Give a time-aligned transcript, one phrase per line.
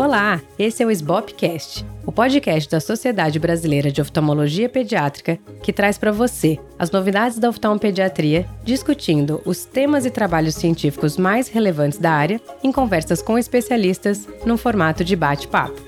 [0.00, 5.98] Olá, esse é o SBOPcast, o podcast da Sociedade Brasileira de Oftalmologia Pediátrica, que traz
[5.98, 12.12] para você as novidades da oftalmopediatria, discutindo os temas e trabalhos científicos mais relevantes da
[12.12, 15.78] área em conversas com especialistas num formato de bate-papo.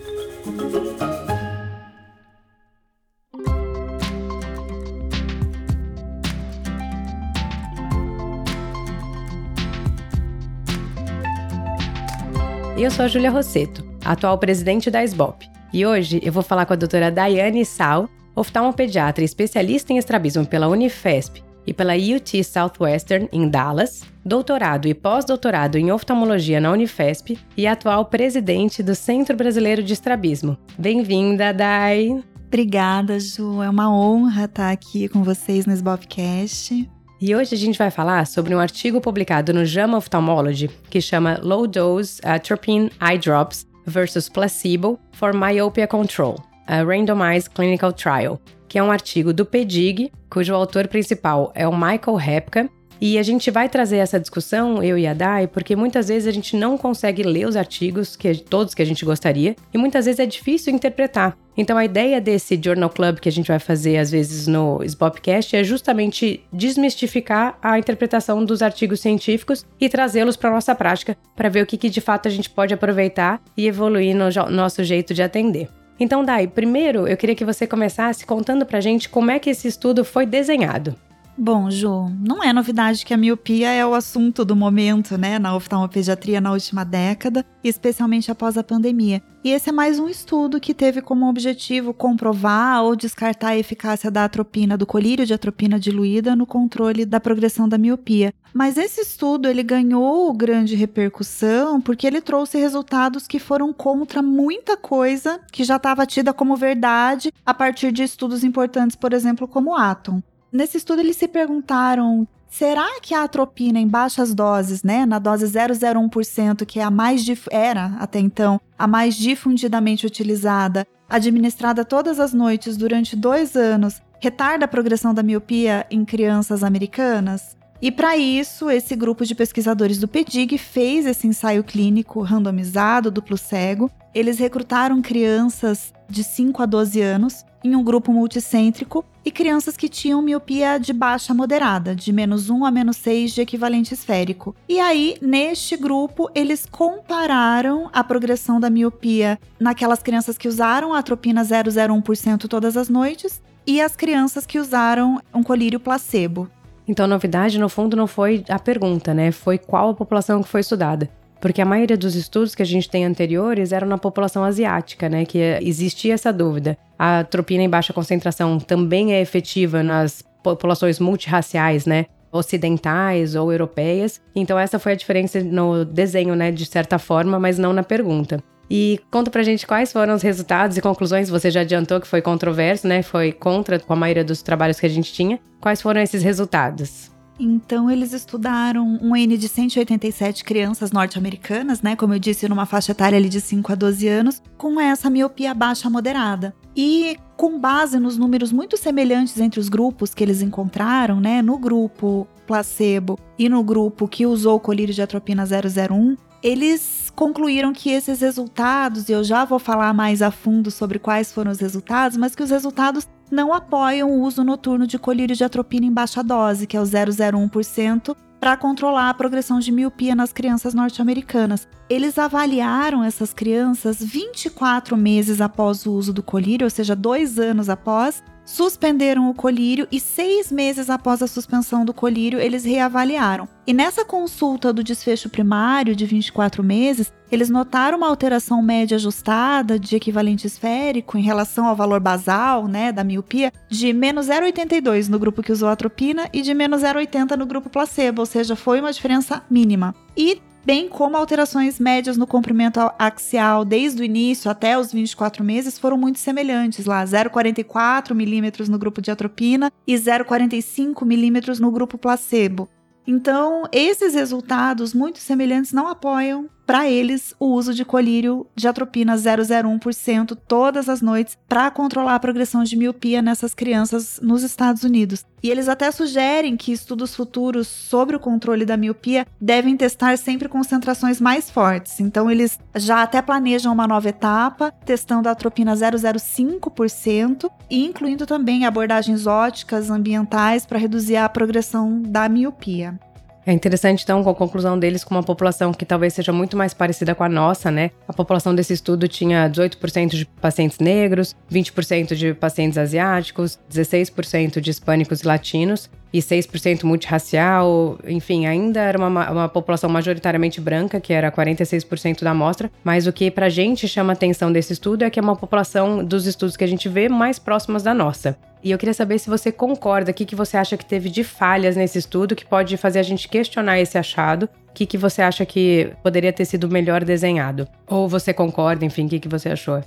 [12.76, 16.74] Eu sou a Júlia Rosseto, atual presidente da SBOP, e hoje eu vou falar com
[16.74, 23.48] a doutora Daiane Sal, oftalmopediatra especialista em estrabismo pela Unifesp e pela UT Southwestern em
[23.48, 29.92] Dallas, doutorado e pós-doutorado em oftalmologia na Unifesp e atual presidente do Centro Brasileiro de
[29.92, 30.58] Estrabismo.
[30.78, 32.22] Bem-vinda, Dai!
[32.48, 33.62] Obrigada, Ju.
[33.62, 36.86] É uma honra estar aqui com vocês no SBOPcast.
[37.18, 41.40] E hoje a gente vai falar sobre um artigo publicado no JAMA Ophthalmology que chama
[41.42, 48.78] Low Dose Atropine Eye Drops versus Placebo for Myopia Control, a Randomized Clinical Trial, que
[48.78, 52.70] é um artigo do PEDIG, cujo autor principal é o Michael Hepka,
[53.04, 56.30] e a gente vai trazer essa discussão, eu e a Dai, porque muitas vezes a
[56.30, 60.20] gente não consegue ler os artigos, que todos que a gente gostaria, e muitas vezes
[60.20, 61.36] é difícil interpretar.
[61.56, 65.56] Então a ideia desse Journal Club que a gente vai fazer às vezes no Sbopcast
[65.56, 71.64] é justamente desmistificar a interpretação dos artigos científicos e trazê-los para nossa prática, para ver
[71.64, 75.24] o que, que de fato a gente pode aproveitar e evoluir no nosso jeito de
[75.24, 75.68] atender.
[75.98, 79.68] Então, Dai, primeiro eu queria que você começasse contando pra gente como é que esse
[79.68, 80.96] estudo foi desenhado.
[81.36, 85.56] Bom, Ju, não é novidade que a miopia é o assunto do momento, né, na
[85.56, 89.22] oftalmopediatria na última década, especialmente após a pandemia.
[89.42, 94.10] E esse é mais um estudo que teve como objetivo comprovar ou descartar a eficácia
[94.10, 98.32] da atropina, do colírio de atropina diluída no controle da progressão da miopia.
[98.52, 104.76] Mas esse estudo ele ganhou grande repercussão porque ele trouxe resultados que foram contra muita
[104.76, 109.74] coisa que já estava tida como verdade a partir de estudos importantes, por exemplo, como
[109.74, 110.22] Atom.
[110.52, 115.46] Nesse estudo, eles se perguntaram: será que a atropina em baixas doses, né, na dose
[115.46, 122.34] 001%, que é a mais era até então a mais difundidamente utilizada, administrada todas as
[122.34, 127.56] noites durante dois anos, retarda a progressão da miopia em crianças americanas?
[127.80, 133.36] E para isso, esse grupo de pesquisadores do PEDIG fez esse ensaio clínico randomizado, duplo
[133.36, 133.90] cego.
[134.14, 139.88] Eles recrutaram crianças de 5 a 12 anos em um grupo multicêntrico e crianças que
[139.88, 144.54] tinham miopia de baixa moderada, de menos 1 a menos 6 de equivalente esférico.
[144.68, 150.98] E aí, neste grupo, eles compararam a progressão da miopia naquelas crianças que usaram a
[150.98, 156.50] atropina 001% todas as noites e as crianças que usaram um colírio placebo.
[156.86, 159.30] Então, a novidade, no fundo, não foi a pergunta, né?
[159.30, 161.08] Foi qual a população que foi estudada.
[161.42, 165.24] Porque a maioria dos estudos que a gente tem anteriores eram na população asiática, né?
[165.24, 166.78] Que existia essa dúvida.
[166.96, 172.06] A atropina em baixa concentração também é efetiva nas populações multirraciais, né?
[172.30, 174.18] ocidentais ou europeias.
[174.34, 178.42] Então essa foi a diferença no desenho, né, de certa forma, mas não na pergunta.
[178.70, 181.28] E conta pra gente quais foram os resultados e conclusões.
[181.28, 183.02] Você já adiantou que foi controverso, né?
[183.02, 185.38] Foi contra com a maioria dos trabalhos que a gente tinha.
[185.60, 187.10] Quais foram esses resultados?
[187.44, 191.96] Então, eles estudaram um N de 187 crianças norte-americanas, né?
[191.96, 195.52] Como eu disse, numa faixa etária ali de 5 a 12 anos, com essa miopia
[195.52, 196.54] baixa moderada.
[196.76, 201.42] E com base nos números muito semelhantes entre os grupos que eles encontraram, né?
[201.42, 207.90] No grupo placebo e no grupo que usou colírio de atropina 001, eles concluíram que
[207.90, 212.16] esses resultados, e eu já vou falar mais a fundo sobre quais foram os resultados,
[212.16, 216.22] mas que os resultados não apoiam o uso noturno de colírio de atropina em baixa
[216.22, 221.66] dose, que é o 0,01%, para controlar a progressão de miopia nas crianças norte-americanas.
[221.88, 227.70] Eles avaliaram essas crianças 24 meses após o uso do colírio, ou seja, dois anos
[227.70, 233.48] após, suspenderam o colírio e seis meses após a suspensão do colírio, eles reavaliaram.
[233.66, 239.78] E nessa consulta do desfecho primário de 24 meses, eles notaram uma alteração média ajustada
[239.78, 245.18] de equivalente esférico em relação ao valor basal, né, da miopia, de menos 0,82 no
[245.18, 248.92] grupo que usou atropina e de menos 0,80 no grupo placebo, ou seja, foi uma
[248.92, 249.94] diferença mínima.
[250.16, 255.78] E bem como alterações médias no comprimento axial desde o início até os 24 meses
[255.78, 261.98] foram muito semelhantes lá, 0,44 milímetros no grupo de atropina e 0,45 milímetros no grupo
[261.98, 262.68] placebo.
[263.06, 269.16] Então, esses resultados muito semelhantes não apoiam para eles o uso de colírio de atropina
[269.16, 275.24] 0,01% todas as noites para controlar a progressão de miopia nessas crianças nos Estados Unidos.
[275.42, 280.48] E eles até sugerem que estudos futuros sobre o controle da miopia devem testar sempre
[280.48, 281.98] concentrações mais fortes.
[281.98, 288.64] Então, eles já até planejam uma nova etapa, testando a atropina 0,05% e incluindo também
[288.64, 292.98] abordagens óticas ambientais para reduzir a progressão da miopia.
[293.44, 296.72] É interessante, então, com a conclusão deles com uma população que talvez seja muito mais
[296.72, 297.90] parecida com a nossa, né?
[298.06, 304.70] A população desse estudo tinha 18% de pacientes negros, 20% de pacientes asiáticos, 16% de
[304.70, 311.12] hispânicos e latinos e 6% multirracial, enfim, ainda era uma, uma população majoritariamente branca, que
[311.12, 315.18] era 46% da amostra, mas o que pra gente chama atenção desse estudo é que
[315.18, 318.36] é uma população dos estudos que a gente vê mais próximas da nossa.
[318.62, 321.24] E eu queria saber se você concorda, o que, que você acha que teve de
[321.24, 324.48] falhas nesse estudo que pode fazer a gente questionar esse achado.
[324.68, 327.66] O que, que você acha que poderia ter sido melhor desenhado?
[327.88, 329.82] Ou você concorda, enfim, o que, que você achou?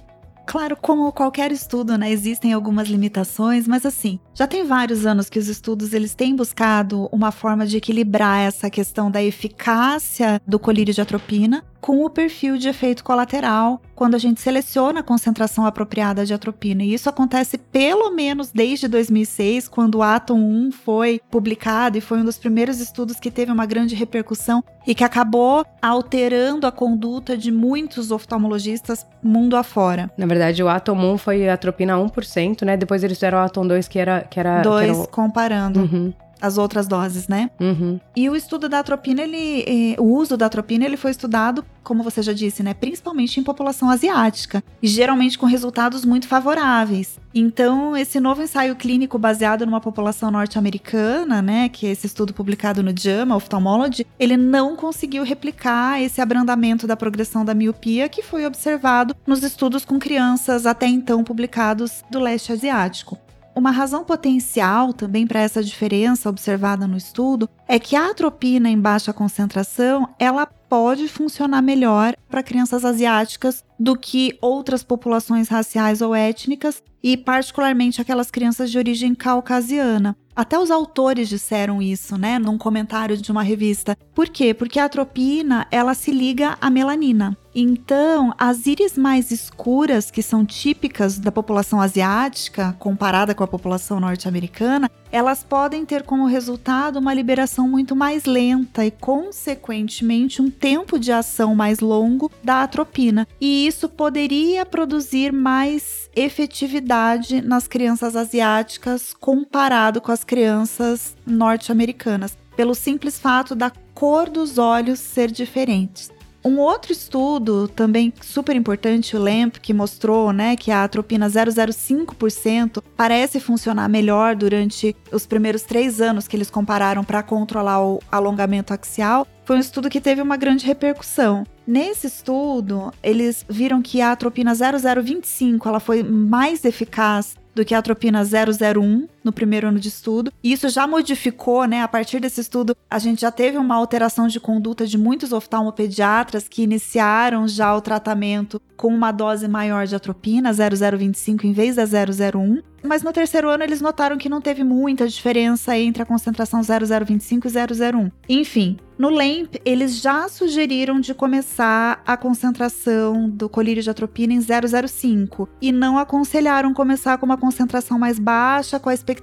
[0.46, 5.40] Claro, como qualquer estudo, né, existem algumas limitações, mas assim, já tem vários anos que
[5.40, 10.94] os estudos eles têm buscado uma forma de equilibrar essa questão da eficácia do colírio
[10.94, 16.26] de atropina com o perfil de efeito colateral quando a gente seleciona a concentração apropriada
[16.26, 16.84] de atropina.
[16.84, 22.18] E isso acontece pelo menos desde 2006, quando o Atom 1 foi publicado e foi
[22.18, 27.38] um dos primeiros estudos que teve uma grande repercussão e que acabou alterando a conduta
[27.38, 30.10] de muitos oftalmologistas mundo afora.
[30.18, 32.76] Na verdade, o Atom 1 foi atropina 1%, né?
[32.76, 35.08] Depois eles fizeram o Atom 2 que era que era dois que era...
[35.08, 35.82] comparando.
[35.82, 37.50] Uhum as outras doses, né?
[37.60, 38.00] Uhum.
[38.16, 42.04] E o estudo da atropina, ele, eh, o uso da atropina, ele foi estudado, como
[42.04, 47.20] você já disse, né, principalmente em população asiática e geralmente com resultados muito favoráveis.
[47.34, 52.82] Então, esse novo ensaio clínico baseado numa população norte-americana, né, que é esse estudo publicado
[52.82, 58.46] no JAMA Ophthalmology, ele não conseguiu replicar esse abrandamento da progressão da miopia que foi
[58.46, 63.18] observado nos estudos com crianças até então publicados do leste asiático.
[63.56, 68.78] Uma razão potencial também para essa diferença observada no estudo é que a atropina em
[68.78, 76.14] baixa concentração, ela pode funcionar melhor para crianças asiáticas do que outras populações raciais ou
[76.14, 80.18] étnicas e particularmente aquelas crianças de origem caucasiana.
[80.36, 83.98] Até os autores disseram isso, né, num comentário de uma revista.
[84.14, 84.54] Por quê?
[84.54, 87.38] Porque a atropina, ela se liga à melanina.
[87.58, 93.98] Então, as íris mais escuras, que são típicas da população asiática, comparada com a população
[93.98, 101.00] norte-americana, elas podem ter como resultado uma liberação muito mais lenta e, consequentemente, um tempo
[101.00, 103.26] de ação mais longo da atropina.
[103.40, 112.76] E isso poderia produzir mais efetividade nas crianças asiáticas comparado com as crianças norte-americanas, pelo
[112.76, 116.12] simples fato da cor dos olhos ser diferentes.
[116.46, 122.84] Um outro estudo também super importante, o LAMP, que mostrou né, que a atropina 0,05%
[122.96, 128.76] parece funcionar melhor durante os primeiros três anos que eles compararam para controlar o alongamento
[128.76, 131.48] axial, foi um estudo que teve uma grande repercussão.
[131.66, 137.80] Nesse estudo, eles viram que a atropina 0025 ela foi mais eficaz do que a
[137.80, 140.32] atropina 001 no primeiro ano de estudo.
[140.44, 141.82] E isso já modificou, né?
[141.82, 146.48] A partir desse estudo, a gente já teve uma alteração de conduta de muitos oftalmopediatras
[146.48, 151.84] que iniciaram já o tratamento com uma dose maior de atropina 0025 em vez da
[151.84, 152.62] 001.
[152.84, 157.48] Mas no terceiro ano eles notaram que não teve muita diferença entre a concentração 0025
[157.48, 158.12] e 001.
[158.30, 164.40] Enfim, no LAMP, eles já sugeriram de começar a concentração do colírio de atropina em
[164.40, 169.15] 005 e não aconselharam começar com uma concentração mais baixa, com a expectativa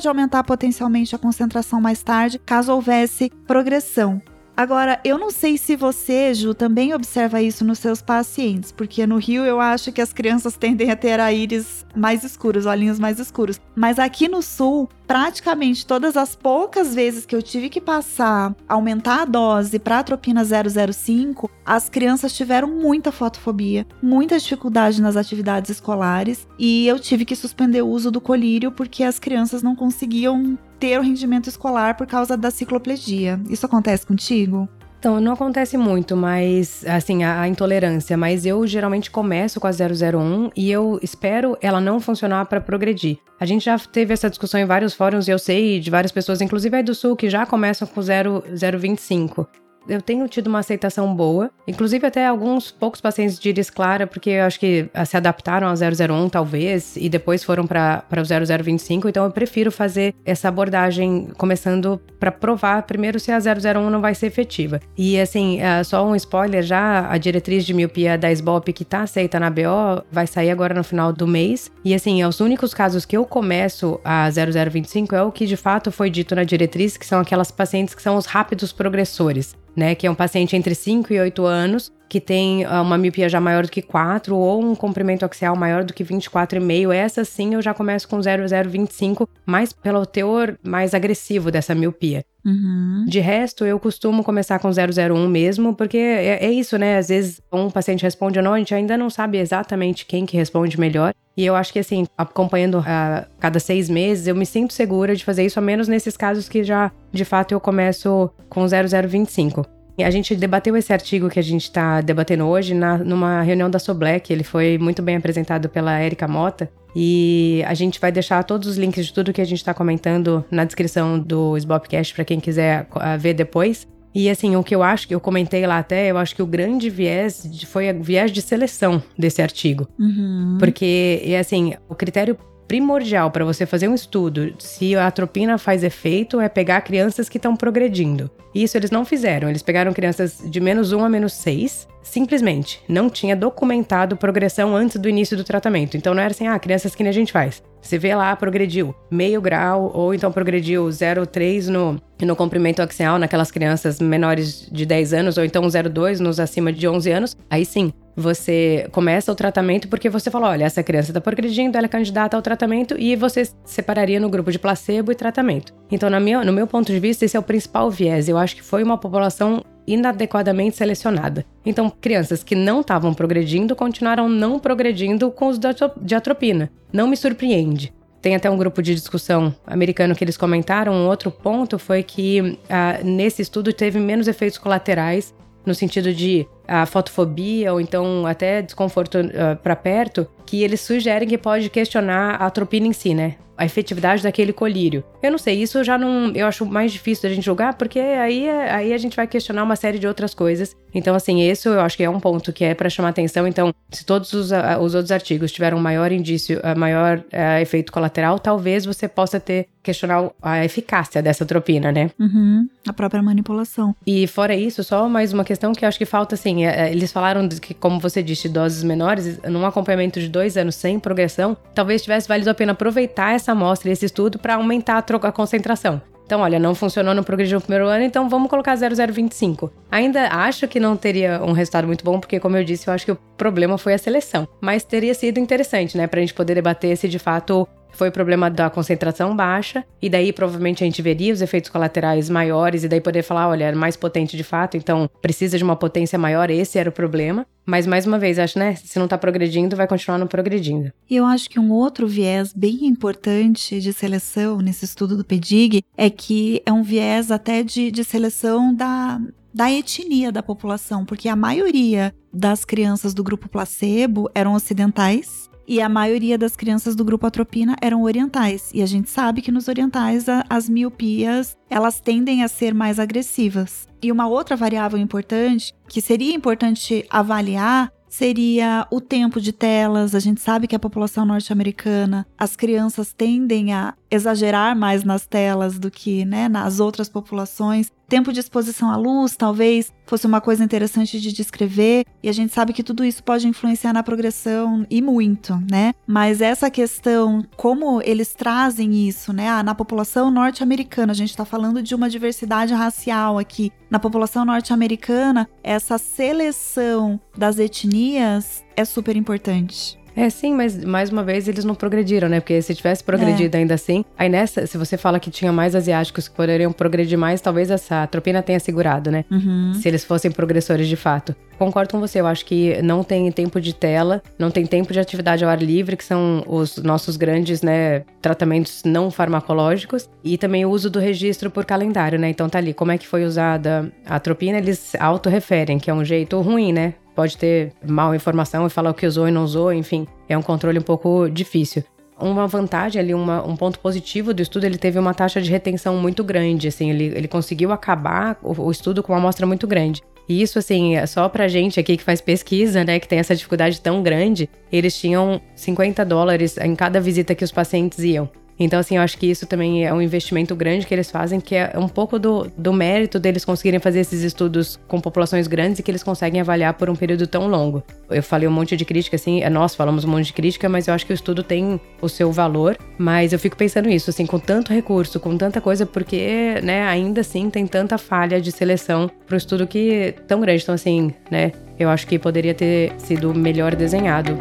[0.00, 4.20] de aumentar potencialmente a concentração mais tarde, caso houvesse progressão.
[4.56, 9.18] Agora, eu não sei se você, Ju, também observa isso nos seus pacientes, porque no
[9.18, 13.18] Rio eu acho que as crianças tendem a ter a íris mais escuros, olhinhos mais
[13.18, 13.60] escuros.
[13.74, 19.22] Mas aqui no Sul, praticamente todas as poucas vezes que eu tive que passar, aumentar
[19.22, 26.46] a dose para atropina 005, as crianças tiveram muita fotofobia, muita dificuldade nas atividades escolares,
[26.58, 30.98] e eu tive que suspender o uso do colírio porque as crianças não conseguiam ter
[30.98, 33.40] o rendimento escolar por causa da cicloplegia.
[33.48, 34.68] Isso acontece contigo?
[34.98, 39.70] Então, não acontece muito, mas assim, a, a, intolerância, mas eu geralmente começo com a
[39.70, 43.18] 001 e eu espero ela não funcionar para progredir.
[43.38, 46.40] A gente já teve essa discussão em vários fóruns e eu sei de várias pessoas,
[46.40, 48.42] inclusive aí do Sul, que já começam com 0,
[48.78, 49.46] 025.
[49.88, 51.50] Eu tenho tido uma aceitação boa.
[51.66, 55.68] Inclusive, até alguns poucos pacientes de íris clara, porque eu acho que ah, se adaptaram
[55.68, 59.08] ao 001, talvez, e depois foram para o 0025.
[59.08, 64.14] Então, eu prefiro fazer essa abordagem começando para provar primeiro se a 001 não vai
[64.14, 64.80] ser efetiva.
[64.96, 69.02] E, assim, uh, só um spoiler já: a diretriz de miopia da SBOP que está
[69.02, 71.70] aceita na BO vai sair agora no final do mês.
[71.84, 75.90] E, assim, os únicos casos que eu começo a 0025 é o que de fato
[75.90, 79.94] foi dito na diretriz, que são aquelas pacientes que são os rápidos progressores né?
[79.94, 83.40] Que é um paciente entre 5 e 8 anos, que tem ah, uma miopia já
[83.40, 86.92] maior do que 4 ou um comprimento axial maior do que 24,5.
[86.92, 92.24] Essa sim eu já começo com 0,025, mais pelo teor mais agressivo dessa miopia.
[92.44, 93.04] Uhum.
[93.08, 96.96] De resto, eu costumo começar com 001 mesmo, porque é, é, isso, né?
[96.96, 100.36] Às vezes um paciente responde ou não, a gente ainda não sabe exatamente quem que
[100.36, 101.12] responde melhor.
[101.36, 105.14] E eu acho que, assim, acompanhando a uh, cada seis meses, eu me sinto segura
[105.14, 109.75] de fazer isso, a menos nesses casos que já, de fato, eu começo com 0025.
[110.04, 113.78] A gente debateu esse artigo que a gente está debatendo hoje na, numa reunião da
[113.78, 114.32] Soblec.
[114.32, 116.70] Ele foi muito bem apresentado pela Erika Mota.
[116.94, 120.44] E a gente vai deixar todos os links de tudo que a gente está comentando
[120.50, 123.86] na descrição do Sbopcast para quem quiser uh, ver depois.
[124.14, 126.46] E assim, o que eu acho, que eu comentei lá até, eu acho que o
[126.46, 129.86] grande viés foi o viés de seleção desse artigo.
[129.98, 130.56] Uhum.
[130.58, 132.34] Porque, assim, o critério
[132.66, 137.38] primordial para você fazer um estudo se a atropina faz efeito é pegar crianças que
[137.38, 138.30] estão progredindo.
[138.54, 139.48] Isso eles não fizeram.
[139.48, 141.86] Eles pegaram crianças de menos 1 a menos 6.
[142.02, 145.96] Simplesmente não tinha documentado progressão antes do início do tratamento.
[145.96, 147.62] Então não era assim, ah, crianças que nem a gente faz.
[147.82, 153.50] Você vê lá, progrediu meio grau, ou então progrediu 0,3 no, no comprimento axial naquelas
[153.50, 157.36] crianças menores de 10 anos, ou então 0,2 nos acima de 11 anos.
[157.48, 161.86] Aí sim, você começa o tratamento porque você falou: olha, essa criança está progredindo, ela
[161.86, 165.74] é candidata ao tratamento, e você separaria no grupo de placebo e tratamento.
[165.90, 168.28] Então, minha, no meu ponto de vista, esse é o principal viés.
[168.28, 171.44] Eu acho que foi uma população inadequadamente selecionada.
[171.64, 175.58] Então, crianças que não estavam progredindo continuaram não progredindo com os
[176.00, 176.70] de atropina.
[176.92, 177.92] Não me surpreende.
[178.20, 180.92] Tem até um grupo de discussão americano que eles comentaram.
[180.92, 185.32] Um outro ponto foi que ah, nesse estudo teve menos efeitos colaterais
[185.64, 190.80] no sentido de a fotofobia ou então até desconforto uh, ah, para perto, que eles
[190.80, 193.36] sugerem que pode questionar a atropina em si, né?
[193.58, 195.02] A efetividade daquele colírio.
[195.22, 196.30] Eu não sei, isso eu já não.
[196.34, 199.76] Eu acho mais difícil da gente julgar, porque aí, aí a gente vai questionar uma
[199.76, 200.76] série de outras coisas.
[200.94, 203.46] Então, assim, isso eu acho que é um ponto que é para chamar atenção.
[203.46, 207.92] Então, se todos os, uh, os outros artigos tiveram maior indício, uh, maior uh, efeito
[207.92, 212.10] colateral, talvez você possa ter questionar a eficácia dessa atropina, né?
[212.18, 213.94] Uhum, a própria manipulação.
[214.04, 216.92] E fora isso, só mais uma questão que eu acho que falta, assim, é, é,
[216.92, 221.56] eles falaram que, como você disse, doses menores, num acompanhamento de dois anos sem progressão,
[221.74, 225.32] talvez tivesse valido a pena aproveitar essa amostra e esse estudo para aumentar a, a
[225.32, 226.00] concentração.
[226.26, 229.70] Então, olha, não funcionou no progrediu no primeiro ano, então vamos colocar 0025.
[229.88, 233.04] Ainda acho que não teria um resultado muito bom, porque, como eu disse, eu acho
[233.04, 234.46] que o problema foi a seleção.
[234.60, 237.66] Mas teria sido interessante, né, pra gente poder debater se de fato
[237.96, 242.28] foi o problema da concentração baixa, e daí provavelmente a gente veria os efeitos colaterais
[242.28, 245.76] maiores, e daí poder falar, olha, é mais potente de fato, então precisa de uma
[245.76, 247.46] potência maior, esse era o problema.
[247.64, 250.92] Mas mais uma vez, acho, né, se não tá progredindo, vai continuar não progredindo.
[251.10, 255.82] E eu acho que um outro viés bem importante de seleção nesse estudo do PEDIG
[255.96, 259.20] é que é um viés até de, de seleção da,
[259.52, 265.80] da etnia da população, porque a maioria das crianças do grupo placebo eram ocidentais e
[265.80, 268.70] a maioria das crianças do grupo atropina eram orientais.
[268.72, 272.98] E a gente sabe que nos orientais a, as miopias elas tendem a ser mais
[272.98, 273.88] agressivas.
[274.02, 280.14] E uma outra variável importante que seria importante avaliar seria o tempo de telas.
[280.14, 285.78] A gente sabe que a população norte-americana, as crianças tendem a exagerar mais nas telas
[285.78, 287.90] do que né, nas outras populações.
[288.08, 292.54] Tempo de exposição à luz, talvez fosse uma coisa interessante de descrever, e a gente
[292.54, 295.92] sabe que tudo isso pode influenciar na progressão e muito, né?
[296.06, 299.48] Mas essa questão, como eles trazem isso, né?
[299.48, 303.72] Ah, na população norte-americana, a gente está falando de uma diversidade racial aqui.
[303.90, 309.98] Na população norte-americana, essa seleção das etnias é super importante.
[310.16, 312.40] É, sim, mas mais uma vez eles não progrediram, né?
[312.40, 313.60] Porque se tivesse progredido é.
[313.60, 317.42] ainda assim, aí nessa, se você fala que tinha mais asiáticos que poderiam progredir mais,
[317.42, 319.26] talvez essa tropina tenha segurado, né?
[319.30, 319.74] Uhum.
[319.74, 321.36] Se eles fossem progressores de fato.
[321.58, 325.00] Concordo com você, eu acho que não tem tempo de tela, não tem tempo de
[325.00, 330.64] atividade ao ar livre, que são os nossos grandes, né, tratamentos não farmacológicos, e também
[330.64, 332.28] o uso do registro por calendário, né?
[332.28, 336.04] Então tá ali, como é que foi usada a tropina, eles autorreferem, que é um
[336.04, 336.94] jeito ruim, né?
[337.16, 340.42] Pode ter mal informação e falar o que usou e não usou, enfim, é um
[340.42, 341.82] controle um pouco difícil.
[342.20, 345.96] uma vantagem ali, uma, um ponto positivo do estudo, ele teve uma taxa de retenção
[345.96, 350.02] muito grande, assim, ele, ele conseguiu acabar o, o estudo com uma amostra muito grande.
[350.28, 353.34] E isso, assim, é só pra gente aqui que faz pesquisa, né, que tem essa
[353.34, 358.28] dificuldade tão grande, eles tinham 50 dólares em cada visita que os pacientes iam.
[358.58, 361.54] Então, assim, eu acho que isso também é um investimento grande que eles fazem, que
[361.54, 365.82] é um pouco do, do mérito deles conseguirem fazer esses estudos com populações grandes e
[365.82, 367.82] que eles conseguem avaliar por um período tão longo.
[368.08, 370.88] Eu falei um monte de crítica, assim, é, nós falamos um monte de crítica, mas
[370.88, 372.78] eu acho que o estudo tem o seu valor.
[372.98, 377.20] Mas eu fico pensando isso, assim, com tanto recurso, com tanta coisa, porque, né, ainda
[377.20, 380.62] assim tem tanta falha de seleção para o estudo que é tão grande.
[380.62, 384.36] Então, assim, né, eu acho que poderia ter sido melhor desenhado.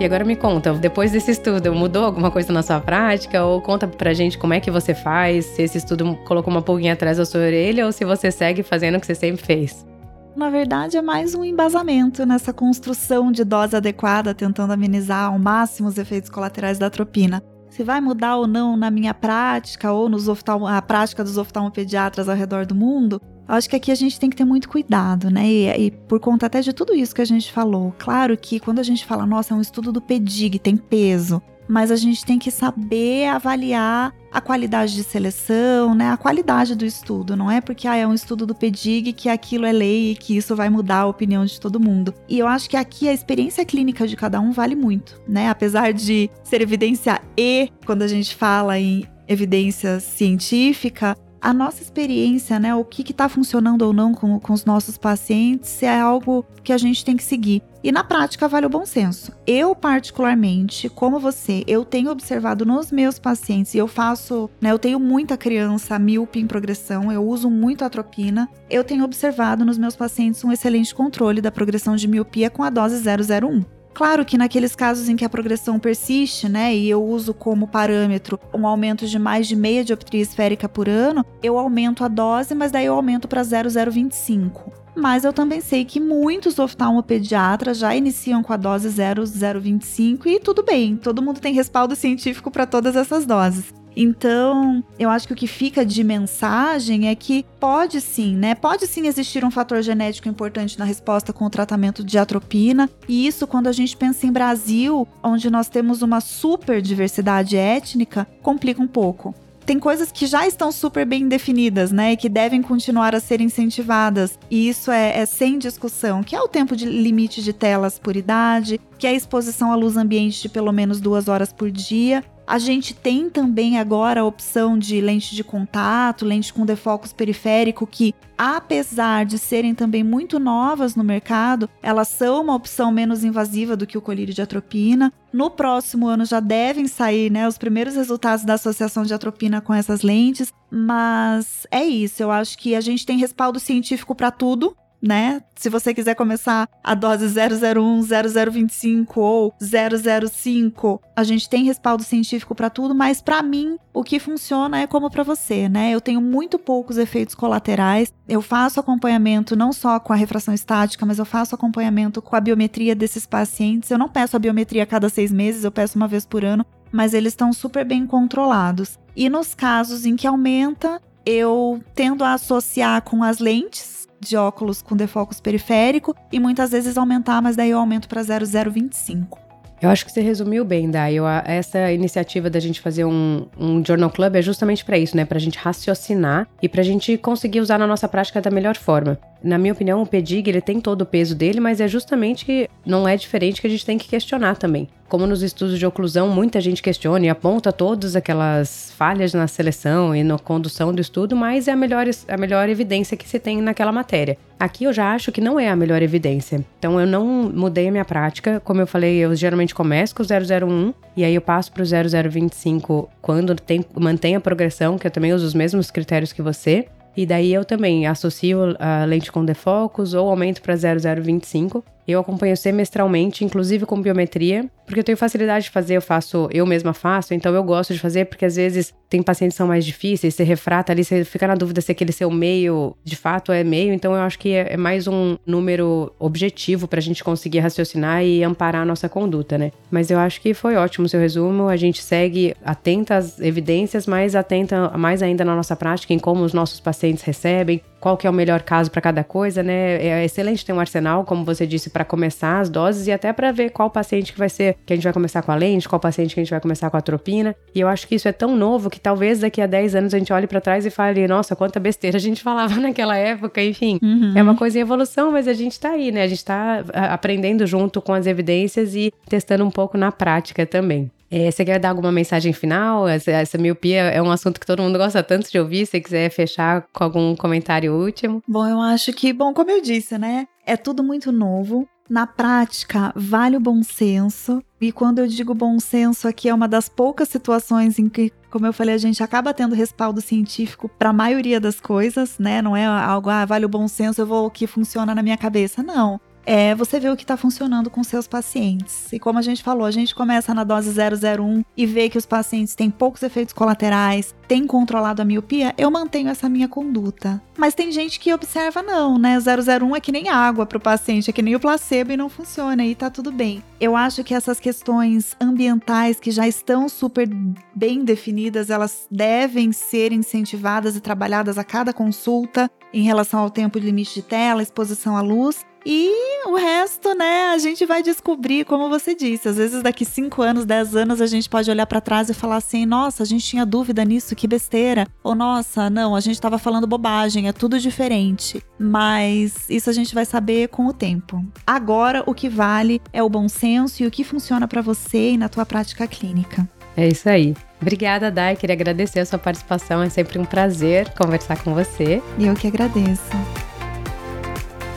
[0.00, 3.44] E agora me conta, depois desse estudo, mudou alguma coisa na sua prática?
[3.44, 6.94] Ou conta pra gente como é que você faz, se esse estudo colocou uma pulguinha
[6.94, 9.86] atrás da sua orelha ou se você segue fazendo o que você sempre fez?
[10.34, 15.90] Na verdade, é mais um embasamento nessa construção de dose adequada, tentando amenizar ao máximo
[15.90, 17.42] os efeitos colaterais da atropina.
[17.68, 22.26] Se vai mudar ou não na minha prática ou nos oftalmo, a prática dos oftalmopediatras
[22.26, 25.48] ao redor do mundo, Acho que aqui a gente tem que ter muito cuidado, né?
[25.48, 27.92] E, e, por conta até de tudo isso que a gente falou.
[27.98, 31.42] Claro que quando a gente fala, nossa, é um estudo do PEDIG, tem peso.
[31.68, 36.10] Mas a gente tem que saber avaliar a qualidade de seleção, né?
[36.10, 37.36] A qualidade do estudo.
[37.36, 40.36] Não é porque ah, é um estudo do PEDIG que aquilo é lei e que
[40.36, 42.14] isso vai mudar a opinião de todo mundo.
[42.28, 45.48] E eu acho que aqui a experiência clínica de cada um vale muito, né?
[45.48, 52.58] Apesar de ser evidência E, quando a gente fala em evidência científica, a nossa experiência,
[52.58, 56.72] né, o que está funcionando ou não com, com os nossos pacientes é algo que
[56.72, 57.62] a gente tem que seguir.
[57.82, 59.32] E na prática vale o bom senso.
[59.46, 64.78] Eu, particularmente, como você, eu tenho observado nos meus pacientes, e eu faço, né, eu
[64.78, 68.48] tenho muita criança míope em progressão, eu uso muito atropina.
[68.68, 72.68] Eu tenho observado nos meus pacientes um excelente controle da progressão de miopia com a
[72.68, 73.79] dose 001.
[73.92, 78.38] Claro que naqueles casos em que a progressão persiste, né, e eu uso como parâmetro
[78.54, 82.70] um aumento de mais de meia dioptria esférica por ano, eu aumento a dose, mas
[82.70, 84.72] daí eu aumento para 0,025.
[84.94, 90.62] Mas eu também sei que muitos oftalmopediatras já iniciam com a dose 0,025 e tudo
[90.62, 93.79] bem, todo mundo tem respaldo científico para todas essas doses.
[93.96, 98.54] Então, eu acho que o que fica de mensagem é que pode sim, né?
[98.54, 102.88] Pode sim existir um fator genético importante na resposta com o tratamento de atropina.
[103.08, 108.26] E isso, quando a gente pensa em Brasil, onde nós temos uma super diversidade étnica,
[108.42, 109.34] complica um pouco
[109.70, 112.12] tem coisas que já estão super bem definidas, né?
[112.12, 114.36] E que devem continuar a ser incentivadas.
[114.50, 118.16] E isso é, é, sem discussão, que é o tempo de limite de telas por
[118.16, 122.24] idade, que é a exposição à luz ambiente de pelo menos duas horas por dia
[122.50, 127.86] a gente tem também agora a opção de lente de contato, lente com defocus periférico,
[127.86, 133.76] que apesar de serem também muito novas no mercado, elas são uma opção menos invasiva
[133.76, 135.12] do que o colírio de atropina.
[135.32, 139.72] No próximo ano já devem sair né, os primeiros resultados da associação de atropina com
[139.72, 142.20] essas lentes, mas é isso.
[142.20, 145.42] Eu acho que a gente tem respaldo científico para tudo né?
[145.56, 152.54] Se você quiser começar a dose 001, 0025 ou 005, a gente tem respaldo científico
[152.54, 155.90] para tudo, mas para mim o que funciona é como para você, né?
[155.90, 158.12] Eu tenho muito poucos efeitos colaterais.
[158.28, 162.40] Eu faço acompanhamento não só com a refração estática, mas eu faço acompanhamento com a
[162.40, 163.90] biometria desses pacientes.
[163.90, 166.64] Eu não peço a biometria a cada seis meses, eu peço uma vez por ano,
[166.92, 168.98] mas eles estão super bem controlados.
[169.16, 174.82] E nos casos em que aumenta, eu tendo a associar com as lentes de óculos
[174.82, 179.50] com defocus periférico e muitas vezes aumentar, mas daí eu aumento para 0,025.
[179.80, 181.16] Eu acho que você resumiu bem, Dai.
[181.46, 185.24] essa iniciativa da gente fazer um, um Journal Club é justamente para isso, né?
[185.24, 188.76] Para a gente raciocinar e para a gente conseguir usar na nossa prática da melhor
[188.76, 189.18] forma.
[189.42, 192.68] Na minha opinião, o PEDIG ele tem todo o peso dele, mas é justamente que
[192.84, 194.88] não é diferente que a gente tem que questionar também.
[195.08, 200.14] Como nos estudos de oclusão, muita gente questiona e aponta todas aquelas falhas na seleção
[200.14, 203.60] e na condução do estudo, mas é a melhor, a melhor evidência que se tem
[203.60, 204.38] naquela matéria.
[204.58, 206.64] Aqui eu já acho que não é a melhor evidência.
[206.78, 208.60] Então eu não mudei a minha prática.
[208.60, 211.86] Como eu falei, eu geralmente começo com o 001 e aí eu passo para o
[212.30, 216.86] 0025 quando tem, mantém a progressão, que eu também uso os mesmos critérios que você.
[217.20, 221.84] E daí eu também associo a lente com defocus ou aumento para 0025.
[222.06, 226.66] Eu acompanho semestralmente, inclusive com biometria, porque eu tenho facilidade de fazer, eu faço, eu
[226.66, 229.84] mesma faço, então eu gosto de fazer, porque às vezes tem pacientes que são mais
[229.84, 233.62] difíceis, você refrata ali, você fica na dúvida se aquele seu meio de fato é
[233.62, 238.24] meio, então eu acho que é, é mais um número objetivo pra gente conseguir raciocinar
[238.24, 239.70] e amparar a nossa conduta, né?
[239.90, 244.06] Mas eu acho que foi ótimo o seu resumo, a gente segue atenta às evidências,
[244.06, 248.26] mas atenta mais ainda na nossa prática, em como os nossos pacientes recebem, qual que
[248.26, 250.02] é o melhor caso para cada coisa, né?
[250.04, 253.52] É excelente ter um arsenal, como você disse, para começar as doses e até para
[253.52, 256.00] ver qual paciente que vai ser, que a gente vai começar com a lente, qual
[256.00, 257.54] paciente que a gente vai começar com a tropina.
[257.74, 260.18] E eu acho que isso é tão novo que talvez daqui a 10 anos a
[260.18, 263.98] gente olhe para trás e fale, nossa, quanta besteira a gente falava naquela época, enfim.
[264.02, 264.32] Uhum.
[264.34, 266.22] É uma coisa em evolução, mas a gente tá aí, né?
[266.22, 271.10] A gente tá aprendendo junto com as evidências e testando um pouco na prática também.
[271.30, 273.06] É, você quer dar alguma mensagem final?
[273.06, 275.86] Essa, essa, miopia é um assunto que todo mundo gosta tanto de ouvir.
[275.86, 278.42] Se quiser fechar com algum comentário último.
[278.48, 280.48] Bom, eu acho que, bom, como eu disse, né?
[280.66, 281.88] É tudo muito novo.
[282.08, 284.60] Na prática, vale o bom senso.
[284.80, 288.66] E quando eu digo bom senso, aqui é uma das poucas situações em que, como
[288.66, 292.60] eu falei, a gente acaba tendo respaldo científico para a maioria das coisas, né?
[292.60, 295.36] Não é algo, ah, vale o bom senso, eu vou o que funciona na minha
[295.36, 295.84] cabeça.
[295.84, 299.12] Não é você ver o que está funcionando com seus pacientes.
[299.12, 302.26] E como a gente falou, a gente começa na dose 001 e vê que os
[302.26, 307.40] pacientes têm poucos efeitos colaterais, têm controlado a miopia, eu mantenho essa minha conduta.
[307.56, 309.38] Mas tem gente que observa não, né?
[309.38, 312.28] 001 é que nem água para o paciente, é que nem o placebo e não
[312.28, 313.62] funciona e tá tudo bem.
[313.80, 317.28] Eu acho que essas questões ambientais que já estão super
[317.74, 323.78] bem definidas, elas devem ser incentivadas e trabalhadas a cada consulta em relação ao tempo
[323.78, 328.64] de limite de tela, exposição à luz, e o resto, né, a gente vai descobrir,
[328.64, 329.48] como você disse.
[329.48, 332.56] Às vezes, daqui 5 anos, 10 anos, a gente pode olhar para trás e falar
[332.56, 335.06] assim: nossa, a gente tinha dúvida nisso, que besteira.
[335.22, 338.62] Ou nossa, não, a gente estava falando bobagem, é tudo diferente.
[338.78, 341.44] Mas isso a gente vai saber com o tempo.
[341.66, 345.38] Agora, o que vale é o bom senso e o que funciona para você e
[345.38, 346.68] na tua prática clínica.
[346.96, 347.54] É isso aí.
[347.80, 348.56] Obrigada, Dai.
[348.56, 350.02] Queria agradecer a sua participação.
[350.02, 352.22] É sempre um prazer conversar com você.
[352.38, 353.30] E eu que agradeço.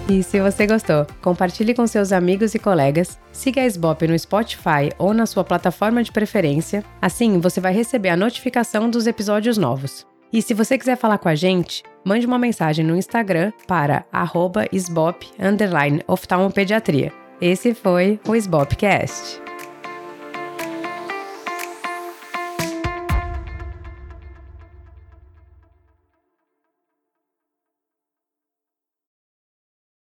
[0.10, 4.92] E se você gostou, compartilhe com seus amigos e colegas, siga a SBOP no Spotify
[4.98, 10.06] ou na sua plataforma de preferência, assim você vai receber a notificação dos episódios novos.
[10.32, 14.04] E se você quiser falar com a gente, mande uma mensagem no Instagram para
[14.74, 15.32] @sbop
[16.08, 17.14] oftalmopediatria.
[17.40, 19.43] Esse foi o SBOPcast.